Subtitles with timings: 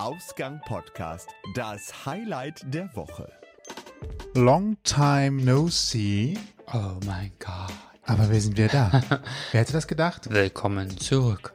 [0.00, 3.32] Ausgang Podcast, das Highlight der Woche.
[4.34, 6.38] Long time no see.
[6.72, 7.74] Oh mein Gott.
[8.04, 9.02] Aber wir sind wieder da.
[9.50, 10.30] Wer hätte das gedacht?
[10.30, 11.52] Willkommen zurück.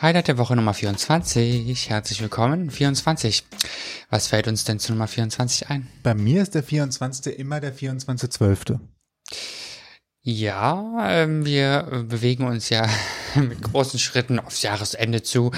[0.00, 1.90] Highlight der Woche Nummer 24.
[1.90, 2.70] Herzlich willkommen.
[2.70, 3.44] 24.
[4.08, 5.86] Was fällt uns denn zu Nummer 24 ein?
[6.02, 7.38] Bei mir ist der 24.
[7.38, 8.80] immer der 24.12.
[10.22, 12.88] Ja, ähm, wir bewegen uns ja
[13.36, 15.50] mit großen Schritten aufs Jahresende zu.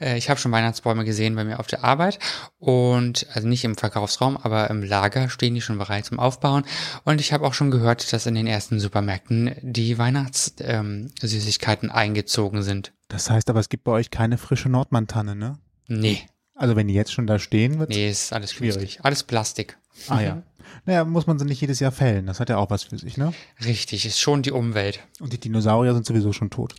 [0.00, 2.18] Äh, ich habe schon Weihnachtsbäume gesehen bei mir auf der Arbeit
[2.58, 6.64] und also nicht im Verkaufsraum, aber im Lager stehen die schon bereit zum Aufbauen.
[7.04, 12.62] Und ich habe auch schon gehört, dass in den ersten Supermärkten die Weihnachtssüßigkeiten ähm, eingezogen
[12.62, 12.92] sind.
[13.08, 15.58] Das heißt aber, es gibt bei euch keine frische Nordmantanne, ne?
[15.86, 16.20] Nee.
[16.54, 18.74] Also wenn die jetzt schon da stehen, wird Nee, ist alles schwierig.
[18.74, 19.04] Künstlich.
[19.04, 19.78] Alles Plastik.
[20.08, 20.42] Ah ja.
[20.84, 22.26] Naja, muss man sie nicht jedes Jahr fällen.
[22.26, 23.32] Das hat ja auch was für sich, ne?
[23.64, 25.00] Richtig, ist schon die Umwelt.
[25.20, 26.74] Und die Dinosaurier sind sowieso schon tot.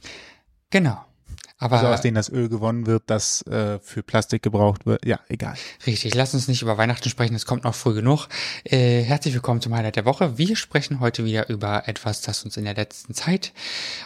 [0.69, 1.03] Genau.
[1.61, 5.05] Aber also aus denen das Öl gewonnen wird, das äh, für Plastik gebraucht wird.
[5.05, 5.55] Ja, egal.
[5.85, 8.29] Richtig, lass uns nicht über Weihnachten sprechen, es kommt noch früh genug.
[8.63, 10.37] Äh, herzlich willkommen zum Highlight der Woche.
[10.37, 13.51] Wir sprechen heute wieder über etwas, das uns in der letzten Zeit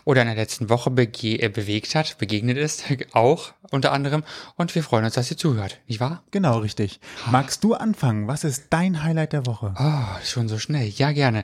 [0.04, 4.24] oder in der letzten Woche bege äh, bewegt hat, begegnet ist, auch unter anderem.
[4.56, 6.24] Und wir freuen uns, dass ihr zuhört, nicht wahr?
[6.32, 7.00] Genau, richtig.
[7.30, 8.28] Magst du anfangen?
[8.28, 9.76] Was ist dein Highlight der Woche?
[9.78, 10.88] Oh, schon so schnell.
[10.88, 11.44] Ja, gerne.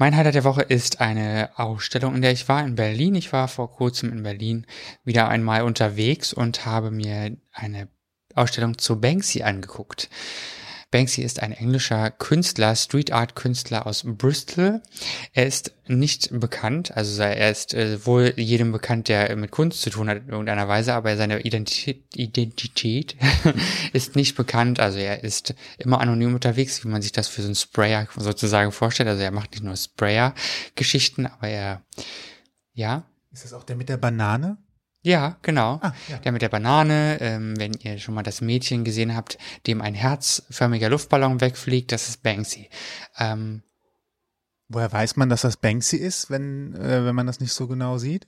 [0.00, 3.16] Mein Highlight der Woche ist eine Ausstellung, in der ich war in Berlin.
[3.16, 4.64] Ich war vor kurzem in Berlin
[5.02, 7.88] wieder einmal unterwegs und habe mir eine
[8.36, 10.08] Ausstellung zu Banksy angeguckt.
[10.90, 14.80] Banksy ist ein englischer Künstler, Street Art Künstler aus Bristol.
[15.34, 19.90] Er ist nicht bekannt, also er ist äh, wohl jedem bekannt, der mit Kunst zu
[19.90, 23.16] tun hat in irgendeiner Weise, aber seine Identität, Identität
[23.92, 24.80] ist nicht bekannt.
[24.80, 28.72] Also er ist immer anonym unterwegs, wie man sich das für so einen Sprayer sozusagen
[28.72, 29.10] vorstellt.
[29.10, 31.82] Also er macht nicht nur Sprayer-Geschichten, aber er,
[32.72, 33.04] ja.
[33.30, 34.56] Ist das auch der mit der Banane?
[35.02, 35.78] Ja, genau.
[35.80, 36.18] Ah, ja.
[36.18, 39.94] Der mit der Banane, ähm, wenn ihr schon mal das Mädchen gesehen habt, dem ein
[39.94, 42.68] herzförmiger Luftballon wegfliegt, das ist Banksy.
[43.18, 43.62] Ähm,
[44.68, 47.96] Woher weiß man, dass das Banksy ist, wenn, äh, wenn man das nicht so genau
[47.96, 48.26] sieht?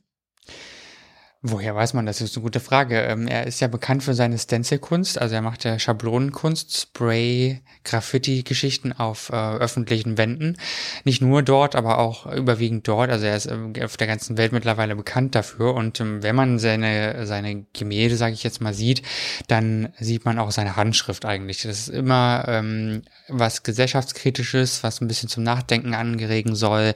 [1.43, 2.19] Woher weiß man das?
[2.19, 3.01] Das ist eine gute Frage.
[3.01, 8.93] Ähm, er ist ja bekannt für seine Stencil-Kunst, also er macht ja Schablonenkunst, Spray, Graffiti-Geschichten
[8.93, 10.59] auf äh, öffentlichen Wänden.
[11.05, 13.09] Nicht nur dort, aber auch überwiegend dort.
[13.09, 15.73] Also er ist ähm, auf der ganzen Welt mittlerweile bekannt dafür.
[15.73, 19.01] Und ähm, wenn man seine, seine Gemälde, sage ich jetzt mal, sieht,
[19.49, 21.63] dann sieht man auch seine Handschrift eigentlich.
[21.63, 26.93] Das ist immer ähm, was gesellschaftskritisches, was ein bisschen zum Nachdenken angeregen soll.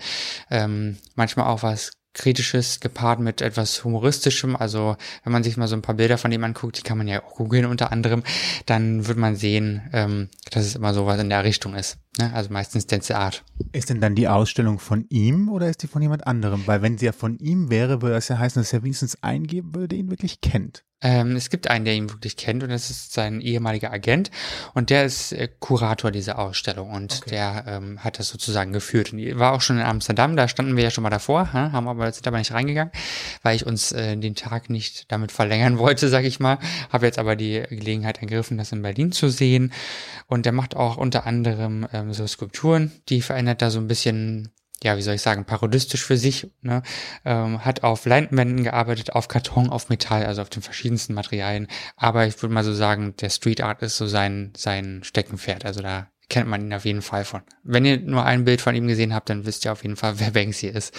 [0.50, 4.56] Ähm, manchmal auch was Kritisches gepaart mit etwas Humoristischem.
[4.56, 7.08] Also wenn man sich mal so ein paar Bilder von ihm anguckt, die kann man
[7.08, 8.22] ja auch googeln unter anderem,
[8.66, 11.98] dann wird man sehen, ähm, dass es immer sowas in der Richtung ist.
[12.18, 12.32] Ne?
[12.32, 13.44] Also meistens Dance Art.
[13.72, 16.62] Ist denn dann die Ausstellung von ihm oder ist die von jemand anderem?
[16.66, 19.74] Weil wenn sie ja von ihm wäre, würde das ja heißen, dass er wenigstens eingeben
[19.74, 20.84] würde, ihn wirklich kennt.
[21.04, 24.30] Ähm, es gibt einen, der ihn wirklich kennt und das ist sein ehemaliger Agent
[24.72, 27.30] und der ist äh, Kurator dieser Ausstellung und okay.
[27.30, 29.12] der ähm, hat das sozusagen geführt.
[29.12, 31.72] Und war auch schon in Amsterdam, da standen wir ja schon mal davor, ha?
[31.72, 32.92] haben aber sind aber nicht reingegangen,
[33.42, 36.58] weil ich uns äh, den Tag nicht damit verlängern wollte, sag ich mal.
[36.90, 39.72] Habe jetzt aber die Gelegenheit ergriffen, das in Berlin zu sehen.
[40.26, 44.52] Und der macht auch unter anderem ähm, so Skulpturen, die verändert da so ein bisschen
[44.82, 46.82] ja, wie soll ich sagen, parodistisch für sich, ne?
[47.24, 51.68] ähm, hat auf Leinwänden gearbeitet, auf Karton, auf Metall, also auf den verschiedensten Materialien.
[51.96, 55.64] Aber ich würde mal so sagen, der Street Art ist so sein, sein Steckenpferd.
[55.64, 57.42] Also da kennt man ihn auf jeden Fall von.
[57.62, 60.18] Wenn ihr nur ein Bild von ihm gesehen habt, dann wisst ihr auf jeden Fall,
[60.18, 60.94] wer Banksy ist.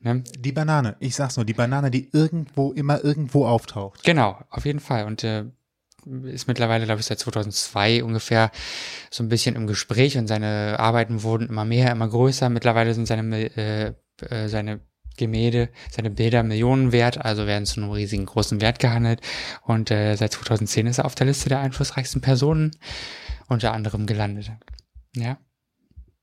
[0.00, 0.22] Ne?
[0.38, 4.04] Die Banane, ich sag's nur, die Banane, die irgendwo, immer irgendwo auftaucht.
[4.04, 5.04] Genau, auf jeden Fall.
[5.04, 5.46] Und äh,
[6.24, 8.50] ist mittlerweile, glaube ich, seit 2002 ungefähr
[9.10, 12.48] so ein bisschen im Gespräch und seine Arbeiten wurden immer mehr, immer größer.
[12.48, 13.92] Mittlerweile sind seine, äh,
[14.28, 14.80] äh, seine
[15.16, 19.20] Gemälde, seine Bilder Millionen wert, also werden zu einem riesigen großen Wert gehandelt.
[19.62, 22.72] Und äh, seit 2010 ist er auf der Liste der einflussreichsten Personen
[23.48, 24.52] unter anderem gelandet.
[25.14, 25.38] Ja.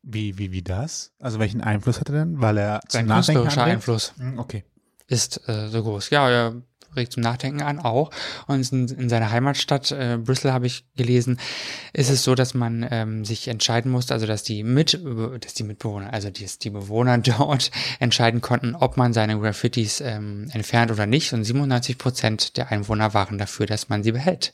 [0.01, 1.13] Wie, wie, wie das?
[1.19, 2.41] Also welchen Einfluss hat er denn?
[2.41, 4.13] Weil er Sein künstlerischer Einfluss.
[4.17, 4.63] Hm, okay.
[5.07, 6.09] Ist äh, so groß.
[6.09, 6.61] Ja, er
[6.95, 8.11] regt zum Nachdenken an, auch.
[8.47, 11.39] Und in, in seiner Heimatstadt äh, Bristol habe ich gelesen,
[11.93, 14.99] ist es so, dass man ähm, sich entscheiden musste, also dass die mit,
[15.41, 20.49] dass die Mitbewohner, also die, die Bewohner dort entscheiden konnten, ob man seine Graffitis ähm,
[20.53, 21.33] entfernt oder nicht.
[21.33, 24.53] Und 97 Prozent der Einwohner waren dafür, dass man sie behält.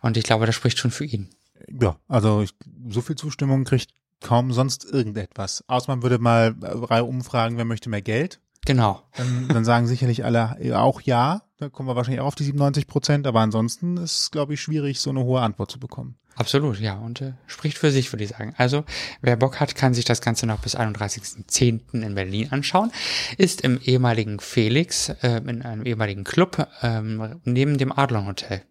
[0.00, 1.28] Und ich glaube, das spricht schon für ihn.
[1.68, 2.54] Ja, also ich,
[2.88, 3.90] so viel Zustimmung kriegt
[4.20, 5.64] kaum sonst irgendetwas.
[5.66, 8.40] Außer man würde mal äh, umfragen, wer möchte mehr Geld.
[8.66, 9.02] Genau.
[9.16, 11.42] Dann, dann sagen sicherlich alle auch ja.
[11.58, 13.26] Da kommen wir wahrscheinlich auch auf die 97 Prozent.
[13.26, 16.16] Aber ansonsten ist es, glaube ich, schwierig, so eine hohe Antwort zu bekommen.
[16.34, 16.98] Absolut, ja.
[16.98, 18.52] Und äh, spricht für sich, würde ich sagen.
[18.58, 18.84] Also,
[19.22, 22.02] wer Bock hat, kann sich das Ganze noch bis 31.10.
[22.02, 22.92] in Berlin anschauen.
[23.38, 28.62] Ist im ehemaligen Felix, äh, in einem ehemaligen Club, ähm, neben dem Adlon Hotel.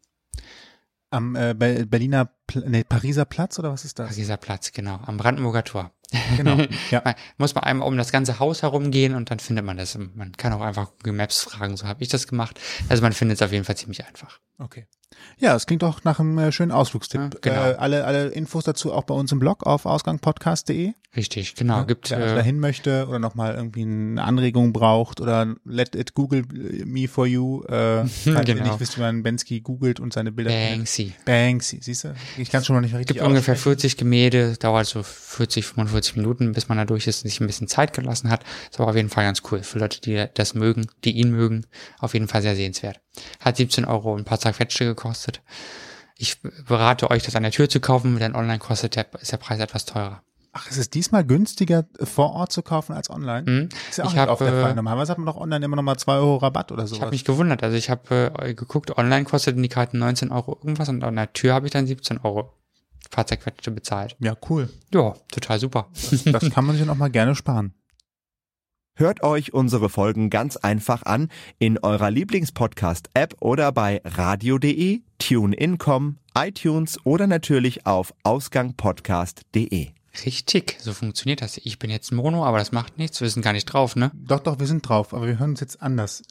[1.09, 4.09] Am äh, Be- Berliner, Pl nee, Pariser Platz oder was ist das?
[4.09, 5.91] Pariser Platz, genau, am Brandenburger Tor.
[6.37, 6.57] Genau.
[6.91, 7.01] Ja.
[7.03, 9.97] Man muss man einmal um das ganze Haus herumgehen und dann findet man das.
[9.97, 12.59] Man kann auch einfach Google Maps fragen, so habe ich das gemacht.
[12.89, 14.39] Also man findet es auf jeden Fall ziemlich einfach.
[14.57, 14.87] Okay.
[15.37, 17.21] Ja, es klingt auch nach einem äh, schönen Ausflugstipp.
[17.21, 17.69] Ja, genau.
[17.69, 20.93] äh, alle, alle Infos dazu auch bei uns im Blog auf ausgangpodcast.de.
[21.15, 21.85] Richtig, genau.
[21.85, 26.43] Gibt Wer äh, dahin möchte oder nochmal irgendwie eine Anregung braucht oder let it Google
[26.85, 27.63] me for you.
[27.63, 28.67] Äh, falls ihr Genau.
[28.67, 30.77] nicht wisst, wie man Bensky googelt und seine Bilder findet.
[30.77, 31.13] Banksy.
[31.23, 32.15] Banksy, siehst du?
[32.37, 33.79] Ich kann es schon mal nicht richtig gibt ungefähr aussprechen.
[33.79, 37.47] 40 Gemälde, dauert so 40, 45 Minuten, bis man da durch ist und sich ein
[37.47, 38.43] bisschen Zeit gelassen hat.
[38.69, 39.63] Ist aber auf jeden Fall ganz cool.
[39.63, 41.65] Für Leute, die das mögen, die ihn mögen,
[41.99, 42.99] auf jeden Fall sehr sehenswert.
[43.39, 45.41] Hat 17 Euro und ein paar zerquetschte gekostet.
[46.17, 49.37] Ich berate euch, das an der Tür zu kaufen, denn online kostet der, ist der
[49.37, 50.21] Preis etwas teurer.
[50.53, 53.45] Ach, ist es diesmal günstiger vor Ort zu kaufen als online?
[53.45, 53.69] Hm?
[53.89, 54.73] Ist ja auch Ich nicht hab, oft der äh, Fall.
[54.75, 57.11] Normalerweise hat man doch online immer noch mal 2 Euro Rabatt oder Ich habe sowas.
[57.11, 57.61] mich gewundert.
[57.61, 61.33] Also ich habe äh, geguckt, online kosteten die Karten 19 Euro irgendwas und an der
[61.33, 62.53] Tür habe ich dann 17 Euro
[63.11, 64.15] Fahrzeugquetsche bezahlt.
[64.19, 64.69] Ja, cool.
[64.93, 65.87] Ja, total super.
[66.25, 67.73] Das kann man sich noch mal gerne sparen.
[68.97, 71.27] Hört euch unsere Folgen ganz einfach an
[71.59, 79.89] in eurer Lieblingspodcast-App oder bei radio.de, TuneIn.com, iTunes oder natürlich auf ausgangpodcast.de.
[80.25, 81.57] Richtig, so funktioniert das.
[81.57, 83.19] Ich bin jetzt Mono, aber das macht nichts.
[83.19, 84.11] Wir sind gar nicht drauf, ne?
[84.15, 86.23] Doch, doch, wir sind drauf, aber wir hören uns jetzt anders.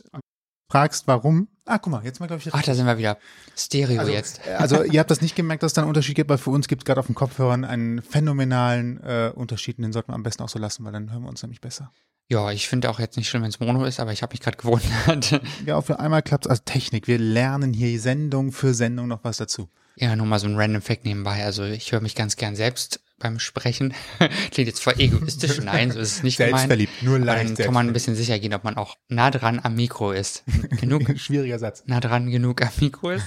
[0.72, 1.48] Fragst, warum?
[1.66, 3.18] Ah, guck mal, jetzt mal, glaube ich, Ach, da sind wir wieder.
[3.54, 4.40] Stereo also, jetzt.
[4.46, 6.48] äh, also ihr habt das nicht gemerkt, dass es da einen Unterschied gibt, weil für
[6.48, 10.14] uns gibt es gerade auf den Kopfhörern einen phänomenalen äh, Unterschied und den sollten wir
[10.14, 11.92] am besten auch so lassen, weil dann hören wir uns nämlich besser.
[12.28, 14.40] Ja, ich finde auch jetzt nicht schlimm, wenn es Mono ist, aber ich habe mich
[14.40, 15.40] gerade gewundert.
[15.66, 16.50] Ja, für einmal klappt es.
[16.50, 19.68] Also Technik, wir lernen hier Sendung für Sendung noch was dazu.
[19.96, 21.44] ja, nur mal so ein random Fact nebenbei.
[21.44, 23.94] Also ich höre mich ganz gern selbst beim Sprechen.
[24.50, 25.58] Klingt jetzt voll egoistisch.
[25.62, 26.52] Nein, so ist es nicht gemeint.
[26.56, 29.30] Selbstverliebt, nur Aber leicht dann kann man ein bisschen sicher gehen, ob man auch nah
[29.30, 30.44] dran am Mikro ist.
[30.80, 31.02] Genug.
[31.18, 31.84] Schwieriger Satz.
[31.86, 33.24] nah dran genug am Mikro ist.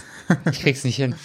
[0.52, 1.16] Ich krieg's nicht hin.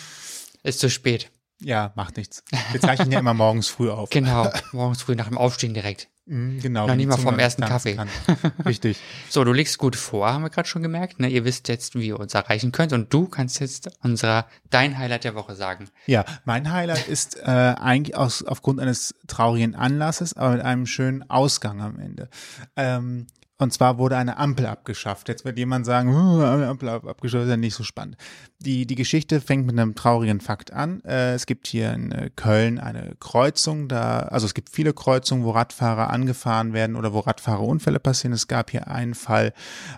[0.62, 1.30] Ist zu spät.
[1.60, 2.44] Ja, macht nichts.
[2.72, 4.10] Wir zeichnen ja immer morgens früh auf.
[4.10, 4.50] Genau.
[4.72, 6.08] Morgens früh nach dem Aufstehen direkt.
[6.26, 6.86] Mhm, Genau.
[6.86, 7.96] Noch nicht mal vom ersten Kaffee.
[7.96, 8.08] kann.
[8.64, 8.98] Richtig.
[9.28, 11.18] So, du legst gut vor, haben wir gerade schon gemerkt.
[11.18, 11.28] Ne?
[11.28, 12.92] Ihr wisst jetzt, wie ihr uns erreichen könnt.
[12.92, 15.88] Und du kannst jetzt unserer dein Highlight der Woche sagen.
[16.06, 21.28] Ja, mein Highlight ist äh, eigentlich aus, aufgrund eines traurigen Anlasses, aber mit einem schönen
[21.28, 22.28] Ausgang am Ende.
[22.76, 23.26] Ähm,
[23.58, 25.28] und zwar wurde eine Ampel abgeschafft.
[25.28, 28.16] Jetzt wird jemand sagen, "Huh, eine Ampel ab- abgeschafft, ist ja nicht so spannend.
[28.58, 31.02] Die, die Geschichte fängt mit einem traurigen Fakt an.
[31.04, 35.44] Äh, es gibt hier in äh, Köln eine Kreuzung, da, also es gibt viele Kreuzungen,
[35.44, 38.32] wo Radfahrer angefahren werden oder wo Radfahrerunfälle passieren.
[38.32, 39.52] Es gab hier einen Fall,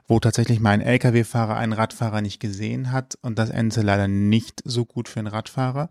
[0.07, 4.61] wo tatsächlich mal ein Lkw-Fahrer einen Radfahrer nicht gesehen hat und das endete leider nicht
[4.65, 5.89] so gut für einen Radfahrer.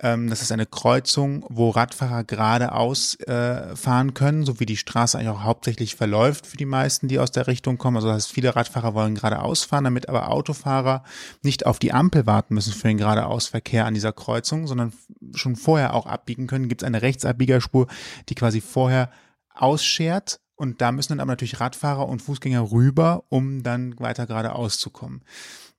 [0.00, 5.18] Ähm, das ist eine Kreuzung, wo Radfahrer geradeaus äh, fahren können, so wie die Straße
[5.18, 7.96] eigentlich auch hauptsächlich verläuft für die meisten, die aus der Richtung kommen.
[7.96, 11.02] Also das heißt, viele Radfahrer wollen geradeaus fahren, damit aber Autofahrer
[11.42, 14.92] nicht auf die Ampel warten müssen für den geradeausverkehr an dieser Kreuzung, sondern
[15.34, 16.68] schon vorher auch abbiegen können.
[16.68, 17.88] Gibt es eine Rechtsabbiegerspur,
[18.28, 19.10] die quasi vorher
[19.52, 24.78] ausschert und da müssen dann aber natürlich Radfahrer und Fußgänger rüber, um dann weiter geradeaus
[24.78, 25.22] zu kommen.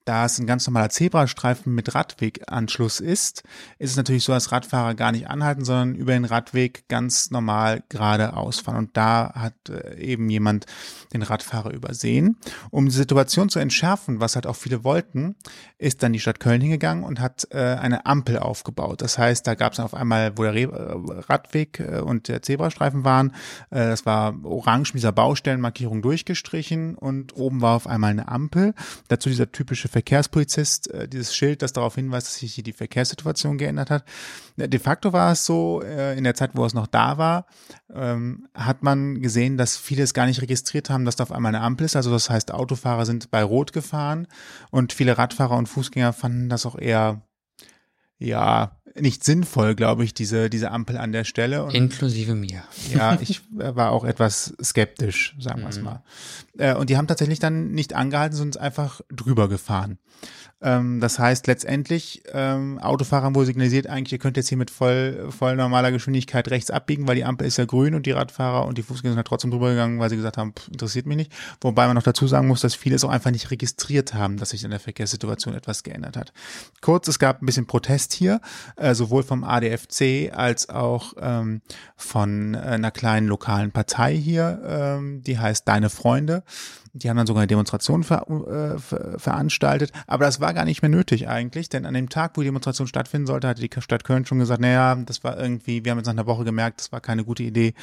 [0.10, 3.44] Da es ein ganz normaler Zebrastreifen mit Radweganschluss ist,
[3.78, 7.84] ist es natürlich so, dass Radfahrer gar nicht anhalten, sondern über den Radweg ganz normal
[7.90, 8.78] geradeaus fahren.
[8.78, 10.66] Und da hat äh, eben jemand
[11.14, 12.38] den Radfahrer übersehen.
[12.72, 15.36] Um die Situation zu entschärfen, was halt auch viele wollten,
[15.78, 19.04] ist dann die Stadt Köln hingegangen und hat äh, eine Ampel aufgebaut.
[19.04, 20.68] Das heißt, da gab es auf einmal, wo der äh,
[21.30, 23.36] Radweg und der Zebrastreifen waren,
[23.70, 28.74] das war orange mit dieser Baustellenmarkierung durchgestrichen und oben war auf einmal eine Ampel.
[29.08, 33.58] Dazu dieser typische Verkehrspolizist, äh, dieses Schild, das darauf hinweist, dass sich hier die Verkehrssituation
[33.58, 34.06] geändert hat.
[34.58, 37.48] Äh, De facto war es so, äh, in der Zeit, wo es noch da war,
[37.94, 41.54] ähm, hat man gesehen, dass viele es gar nicht registriert haben, dass da auf einmal
[41.54, 41.98] eine Ampel ist.
[41.98, 44.28] Also das heißt, Autofahrer sind bei Rot gefahren
[44.72, 47.22] und viele Radfahrer und Fußgänger fanden das auch eher,
[48.18, 51.64] ja, nicht sinnvoll, glaube ich, diese, diese Ampel an der Stelle.
[51.64, 52.64] Und Inklusive mir.
[52.94, 56.04] ja, ich war auch etwas skeptisch, sagen wir es mal.
[56.58, 59.98] Äh, und die haben tatsächlich dann nicht angehalten, sondern einfach drüber gefahren.
[60.62, 65.30] Ähm, das heißt letztendlich, ähm, Autofahrern wurde signalisiert, eigentlich, ihr könnt jetzt hier mit voll,
[65.32, 68.78] voll normaler Geschwindigkeit rechts abbiegen, weil die Ampel ist ja grün und die Radfahrer und
[68.78, 71.32] die Fußgänger sind halt trotzdem drüber gegangen, weil sie gesagt haben, pff, interessiert mich nicht.
[71.62, 74.50] Wobei man noch dazu sagen muss, dass viele es auch einfach nicht registriert haben, dass
[74.50, 76.34] sich in der Verkehrssituation etwas geändert hat.
[76.82, 78.42] Kurz, es gab ein bisschen Protest hier,
[78.80, 81.62] äh, sowohl vom ADFC als auch ähm,
[81.96, 86.44] von äh, einer kleinen lokalen Partei hier, ähm, die heißt Deine Freunde.
[86.94, 89.92] Die haben dann sogar eine Demonstration ver, äh, ver, veranstaltet.
[90.08, 92.88] Aber das war gar nicht mehr nötig eigentlich, denn an dem Tag, wo die Demonstration
[92.88, 96.08] stattfinden sollte, hatte die Stadt Köln schon gesagt, naja, das war irgendwie, wir haben jetzt
[96.08, 97.74] nach einer Woche gemerkt, das war keine gute Idee.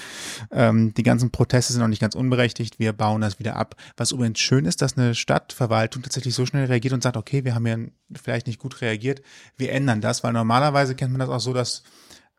[0.50, 3.76] Ähm, die ganzen Proteste sind noch nicht ganz unberechtigt, wir bauen das wieder ab.
[3.96, 7.54] Was übrigens schön ist, dass eine Stadtverwaltung tatsächlich so schnell reagiert und sagt, okay, wir
[7.54, 7.76] haben ja
[8.14, 9.22] vielleicht nicht gut reagiert,
[9.56, 11.82] wir ändern das, weil normalerweise kennt man das auch so, dass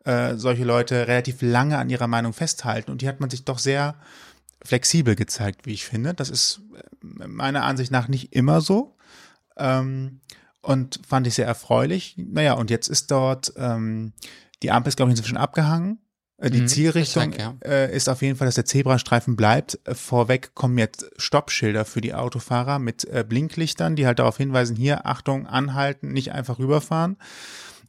[0.04, 3.58] äh, solche Leute relativ lange an ihrer Meinung festhalten und die hat man sich doch
[3.58, 3.96] sehr
[4.64, 6.14] flexibel gezeigt, wie ich finde.
[6.14, 8.96] Das ist äh, meiner Ansicht nach nicht immer so.
[9.56, 10.20] Ähm,
[10.60, 12.14] und fand ich sehr erfreulich.
[12.18, 14.12] Naja, und jetzt ist dort, ähm,
[14.62, 15.98] die Ampel ist, glaube ich, inzwischen abgehangen.
[16.36, 17.54] Äh, die Mhm, Zielrichtung ist weg, ja.
[17.64, 19.78] äh, ist auf jeden Fall, dass der Zebrastreifen bleibt.
[19.84, 24.76] Äh, Vorweg kommen jetzt Stoppschilder für die Autofahrer mit äh, Blinklichtern, die halt darauf hinweisen,
[24.76, 27.16] hier, Achtung, anhalten, nicht einfach rüberfahren.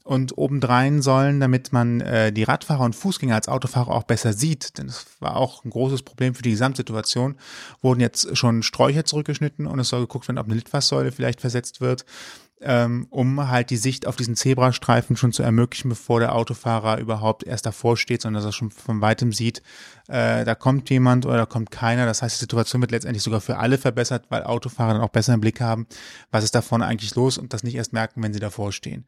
[0.09, 4.79] Und obendrein sollen, damit man äh, die Radfahrer und Fußgänger als Autofahrer auch besser sieht,
[4.79, 7.35] denn das war auch ein großes Problem für die Gesamtsituation,
[7.83, 11.79] wurden jetzt schon Sträucher zurückgeschnitten und es soll geguckt werden, ob eine Litfaßsäule vielleicht versetzt
[11.79, 12.05] wird,
[12.59, 17.43] ähm, um halt die Sicht auf diesen Zebrastreifen schon zu ermöglichen, bevor der Autofahrer überhaupt
[17.43, 19.61] erst davor steht, sondern dass er schon von weitem sieht,
[20.07, 22.07] äh, da kommt jemand oder da kommt keiner.
[22.07, 25.35] Das heißt, die Situation wird letztendlich sogar für alle verbessert, weil Autofahrer dann auch besser
[25.35, 25.85] im Blick haben,
[26.31, 29.05] was ist da vorne eigentlich los und das nicht erst merken, wenn sie davor stehen.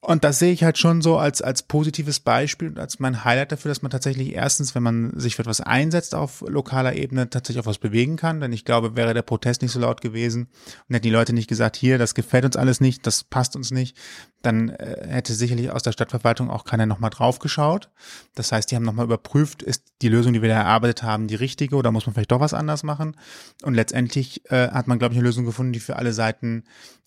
[0.00, 3.50] Und das sehe ich halt schon so als, als positives Beispiel und als mein Highlight
[3.50, 7.62] dafür, dass man tatsächlich erstens, wenn man sich für etwas einsetzt auf lokaler Ebene, tatsächlich
[7.62, 8.40] auch was bewegen kann.
[8.40, 10.48] Denn ich glaube, wäre der Protest nicht so laut gewesen
[10.88, 13.72] und hätten die Leute nicht gesagt, hier, das gefällt uns alles nicht, das passt uns
[13.72, 13.96] nicht,
[14.42, 17.90] dann äh, hätte sicherlich aus der Stadtverwaltung auch keiner nochmal drauf geschaut.
[18.34, 21.34] Das heißt, die haben nochmal überprüft, ist die Lösung, die wir da erarbeitet haben, die
[21.34, 23.16] richtige oder muss man vielleicht doch was anders machen?
[23.62, 26.64] Und letztendlich äh, hat man, glaube ich, eine Lösung gefunden, die für alle Seiten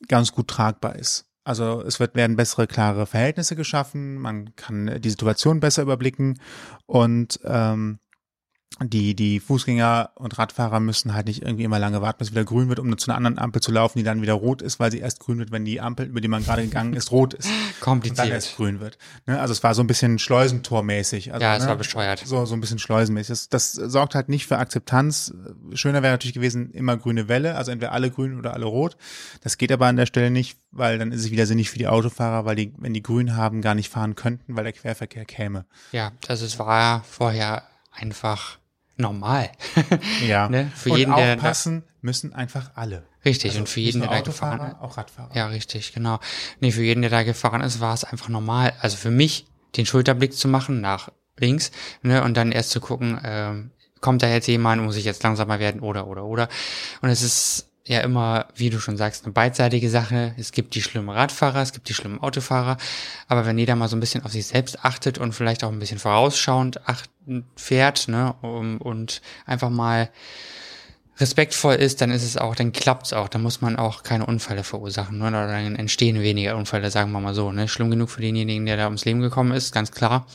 [0.08, 1.29] ganz gut tragbar ist.
[1.50, 6.40] Also es wird, werden bessere, klare Verhältnisse geschaffen, man kann die Situation besser überblicken.
[6.86, 7.98] Und ähm,
[8.82, 12.70] die, die Fußgänger und Radfahrer müssen halt nicht irgendwie immer lange warten, bis wieder grün
[12.70, 15.00] wird, um zu einer anderen Ampel zu laufen, die dann wieder rot ist, weil sie
[15.00, 17.50] erst grün wird, wenn die Ampel, über die man gerade gegangen ist, rot ist.
[17.50, 18.30] Und dann Kompliziert.
[18.30, 18.98] erst grün wird.
[19.26, 19.40] Ne?
[19.40, 21.34] Also es war so ein bisschen Schleusentormäßig.
[21.34, 21.70] Also, ja, es ne?
[21.70, 22.24] war bescheuert.
[22.26, 23.30] So, so ein bisschen schleusenmäßig.
[23.30, 25.34] Das, das sorgt halt nicht für Akzeptanz.
[25.74, 28.98] Schöner wäre natürlich gewesen, immer grüne Welle, also entweder alle grün oder alle rot.
[29.42, 31.88] Das geht aber an der Stelle nicht, weil dann ist es wieder sinnig für die
[31.88, 35.66] Autofahrer, weil die, wenn die grün haben, gar nicht fahren könnten, weil der Querverkehr käme.
[35.92, 38.59] Ja, das ist, war vorher einfach
[39.00, 39.50] normal.
[40.28, 40.48] Ja.
[40.50, 40.72] Ne?
[40.76, 43.04] Für Und jeden, der- aufpassen müssen einfach alle.
[43.26, 44.80] Richtig, Also und für jeden, der da gefahren ist.
[44.82, 45.36] auch Radfahrer.
[45.36, 46.20] Ja, richtig, genau.
[46.62, 48.74] Nee, für jeden, der da gefahren ist, war es einfach normal.
[48.80, 53.20] Also für mich, den Schulterblick zu machen nach links, ne, und dann erst zu gucken,
[53.24, 56.48] ähm, kommt da jetzt jemand, muss ich jetzt langsamer werden oder, oder, oder.
[57.02, 60.34] Und es ist ja immer, wie du schon sagst, eine beidseitige Sache.
[60.38, 62.78] Es gibt die schlimmen Radfahrer, es gibt die schlimmen Autofahrer.
[63.28, 65.80] Aber wenn jeder mal so ein bisschen auf sich selbst achtet und vielleicht auch ein
[65.80, 70.10] bisschen vorausschauend achten, fährt, ne, um, und einfach mal
[71.18, 73.28] respektvoll ist, dann ist es auch, dann klappt's auch.
[73.28, 75.18] Dann muss man auch keine Unfälle verursachen.
[75.18, 75.28] Ne?
[75.28, 77.52] Oder dann entstehen weniger Unfälle, sagen wir mal so.
[77.52, 77.68] Ne?
[77.68, 80.28] Schlimm genug für denjenigen, der da ums Leben gekommen ist, ganz klar.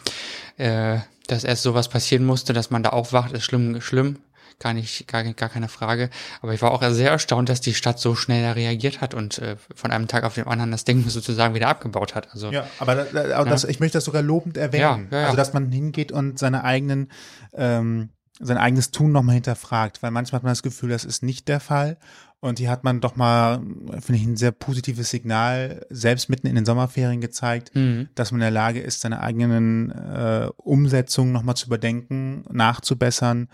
[0.57, 4.19] Äh, dass erst sowas passieren musste, dass man da aufwacht, ist schlimm, schlimm.
[4.61, 6.11] Gar nicht, gar, gar keine Frage.
[6.41, 9.39] Aber ich war auch sehr erstaunt, dass die Stadt so schnell da reagiert hat und
[9.39, 12.29] äh, von einem Tag auf den anderen das Ding sozusagen wieder abgebaut hat.
[12.33, 15.09] Also Ja, aber da, da, auch das, ich möchte das sogar lobend erwähnen.
[15.11, 15.25] Ja, ja, ja.
[15.27, 17.09] Also, dass man hingeht und seine eigenen,
[17.53, 21.47] ähm, sein eigenes Tun nochmal hinterfragt, weil manchmal hat man das Gefühl, das ist nicht
[21.49, 21.99] der Fall.
[22.41, 23.63] Und hier hat man doch mal,
[24.01, 28.09] finde ich, ein sehr positives Signal, selbst mitten in den Sommerferien gezeigt, Mhm.
[28.15, 33.49] dass man in der Lage ist, seine eigenen äh, Umsetzungen nochmal zu überdenken, nachzubessern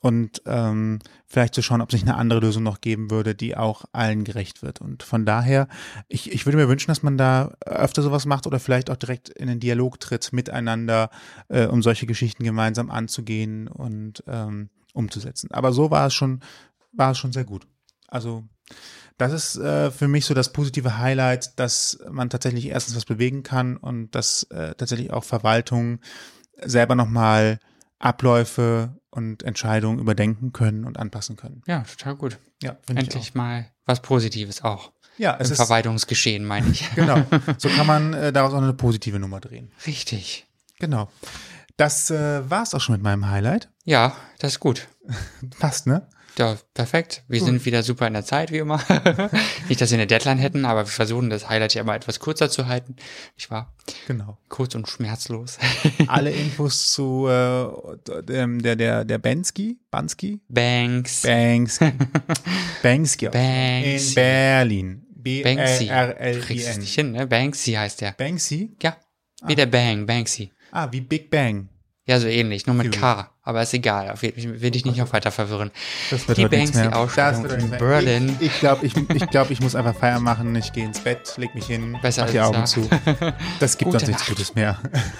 [0.00, 3.84] und ähm, vielleicht zu schauen, ob sich eine andere Lösung noch geben würde, die auch
[3.92, 4.80] allen gerecht wird.
[4.80, 5.68] Und von daher,
[6.08, 9.28] ich, ich würde mir wünschen, dass man da öfter sowas macht oder vielleicht auch direkt
[9.28, 11.10] in den Dialog tritt miteinander,
[11.48, 15.50] äh, um solche Geschichten gemeinsam anzugehen und ähm, umzusetzen.
[15.52, 16.40] Aber so war es schon,
[16.92, 17.66] war es schon sehr gut.
[18.08, 18.44] Also
[19.18, 23.42] das ist äh, für mich so das positive Highlight, dass man tatsächlich erstens was bewegen
[23.42, 26.00] kann und dass äh, tatsächlich auch Verwaltungen
[26.62, 27.58] selber nochmal
[28.00, 31.62] Abläufe und Entscheidungen überdenken können und anpassen können.
[31.66, 32.38] ja, total gut.
[32.62, 32.76] Ja.
[32.88, 34.90] Endlich mal was Positives auch.
[35.18, 36.90] Ja, es Im ist Verwaltungsgeschehen, meine ich.
[36.94, 37.22] genau.
[37.58, 39.70] So kann man äh, daraus auch eine positive Nummer drehen.
[39.86, 40.46] Richtig.
[40.78, 41.10] Genau.
[41.76, 43.68] Das äh, war's auch schon mit meinem Highlight.
[43.84, 44.88] Ja, das ist gut.
[45.58, 46.08] Passt, ne?
[46.40, 47.22] Ja, perfekt.
[47.28, 48.80] Wir sind wieder super in der Zeit, wie immer.
[49.68, 52.48] Nicht, dass wir eine Deadline hätten, aber wir versuchen das Highlight ja mal etwas kürzer
[52.48, 52.96] zu halten.
[53.36, 53.74] Nicht wahr?
[54.06, 54.38] Genau.
[54.48, 55.58] Kurz und schmerzlos.
[56.06, 61.24] Alle Infos zu äh, dem, der der der Bensky, Bansky, Banks.
[61.24, 61.92] Banksky,
[62.82, 64.14] Banksky in Banksy.
[64.14, 65.06] Berlin.
[65.14, 65.88] B Banksy.
[65.88, 66.80] R L I N.
[66.80, 67.26] nicht hin, ne?
[67.26, 68.12] Banksy heißt der.
[68.12, 68.74] Banksy?
[68.82, 68.96] Ja.
[69.46, 70.52] Wie der Bang, Banksy.
[70.72, 71.68] Ah, wie Big Bang.
[72.06, 72.92] Ja, so ähnlich, nur mit.
[72.92, 73.30] K.
[73.50, 74.10] aber ist egal.
[74.10, 75.70] Auf jeden- Will dich nicht noch weiter verwirren.
[76.10, 76.90] Das wird Die heute nichts mehr.
[76.90, 77.70] Banksy-Ausstellung in.
[77.78, 78.36] Berlin.
[78.40, 80.54] Ich, ich glaube, ich, ich, glaub, ich muss einfach Feier machen.
[80.56, 82.64] Ich gehe ins Bett, leg mich hin, Besser mach die Augen da.
[82.64, 82.88] zu.
[83.60, 84.26] Das gibt uns nichts.
[84.26, 84.78] Gutes mehr.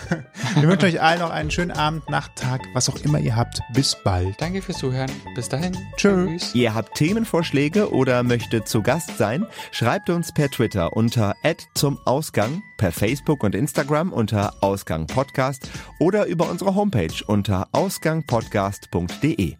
[0.55, 3.61] Wir wünschen euch allen noch einen schönen Abend, Nacht, Tag, was auch immer ihr habt.
[3.73, 4.41] Bis bald.
[4.41, 5.11] Danke fürs Zuhören.
[5.35, 5.77] Bis dahin.
[5.97, 6.37] Tschö.
[6.55, 9.47] Ihr habt Themenvorschläge oder möchtet zu Gast sein?
[9.71, 11.35] Schreibt uns per Twitter unter
[11.75, 15.69] zum Ausgang, per Facebook und Instagram unter Ausgang Podcast
[15.99, 17.69] oder über unsere Homepage unter
[18.27, 19.60] ausgangpodcast.de.